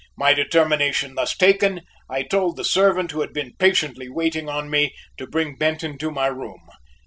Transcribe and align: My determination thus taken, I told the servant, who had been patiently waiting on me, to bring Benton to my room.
My 0.17 0.33
determination 0.33 1.13
thus 1.13 1.37
taken, 1.37 1.81
I 2.09 2.23
told 2.23 2.57
the 2.57 2.63
servant, 2.65 3.11
who 3.11 3.21
had 3.21 3.33
been 3.33 3.53
patiently 3.59 4.09
waiting 4.09 4.49
on 4.49 4.67
me, 4.67 4.95
to 5.17 5.27
bring 5.27 5.57
Benton 5.57 5.99
to 5.99 6.09
my 6.09 6.25
room. 6.25 6.67